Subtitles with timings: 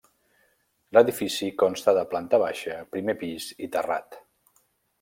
[0.97, 4.19] L'edifici consta de planta baixa, primer pis i terrat.